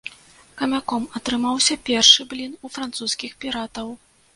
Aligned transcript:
Камяком 0.61 1.03
атрымаўся 1.21 1.79
першы 1.93 2.21
блін 2.35 2.59
у 2.67 2.77
французскіх 2.79 3.41
піратаў. 3.45 3.99